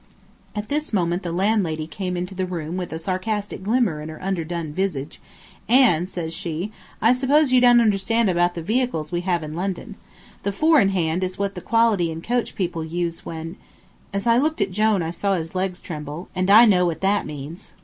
[0.55, 4.19] At this moment the landlady came into the room with a sarcastic glimmer on her
[4.19, 5.21] underdone visage,
[5.69, 6.71] and, says she,
[7.03, 9.93] "I suppose you don't understand about the vehicles we have in London.
[10.41, 13.57] The four in hand is what the quality and coach people use when"
[14.11, 17.27] As I looked at Jone I saw his legs tremble, and I know what that
[17.27, 17.73] means.